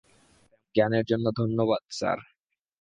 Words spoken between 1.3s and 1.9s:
ধন্যবাদ,